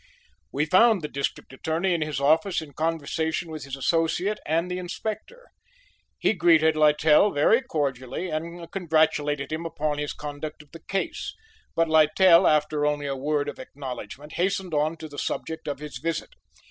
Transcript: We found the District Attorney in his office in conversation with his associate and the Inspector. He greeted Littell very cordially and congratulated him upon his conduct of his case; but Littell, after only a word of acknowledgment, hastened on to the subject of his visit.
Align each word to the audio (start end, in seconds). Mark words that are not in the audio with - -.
We 0.51 0.65
found 0.65 1.03
the 1.03 1.07
District 1.07 1.53
Attorney 1.53 1.93
in 1.93 2.01
his 2.01 2.19
office 2.19 2.59
in 2.59 2.73
conversation 2.73 3.51
with 3.51 3.65
his 3.65 3.75
associate 3.75 4.39
and 4.47 4.65
the 4.71 4.79
Inspector. 4.79 5.39
He 6.17 6.33
greeted 6.33 6.75
Littell 6.75 7.29
very 7.31 7.61
cordially 7.61 8.27
and 8.31 8.71
congratulated 8.71 9.51
him 9.51 9.63
upon 9.63 9.99
his 9.99 10.13
conduct 10.13 10.63
of 10.63 10.69
his 10.73 10.81
case; 10.87 11.35
but 11.75 11.87
Littell, 11.87 12.47
after 12.47 12.83
only 12.83 13.05
a 13.05 13.15
word 13.15 13.47
of 13.47 13.59
acknowledgment, 13.59 14.31
hastened 14.33 14.73
on 14.73 14.97
to 14.97 15.07
the 15.07 15.19
subject 15.19 15.67
of 15.67 15.77
his 15.77 15.99
visit. 15.99 16.29